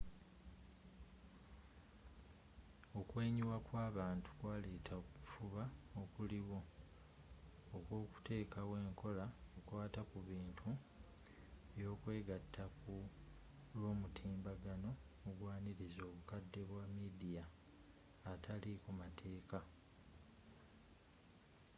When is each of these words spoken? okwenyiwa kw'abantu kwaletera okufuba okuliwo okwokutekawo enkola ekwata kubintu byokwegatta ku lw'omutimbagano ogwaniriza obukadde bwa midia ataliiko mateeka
okwenyiwa 2.99 3.57
kw'abantu 3.67 4.29
kwaletera 4.39 4.93
okufuba 5.03 5.63
okuliwo 6.01 6.59
okwokutekawo 7.75 8.73
enkola 8.85 9.25
ekwata 9.59 10.01
kubintu 10.11 10.69
byokwegatta 11.73 12.63
ku 12.79 12.93
lw'omutimbagano 13.77 14.91
ogwaniriza 15.27 16.01
obukadde 16.09 16.61
bwa 16.69 16.83
midia 16.95 17.43
ataliiko 18.31 18.89
mateeka 19.01 19.59